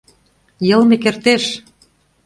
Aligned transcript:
Йылме 0.67 0.95
кертеш. 1.03 1.43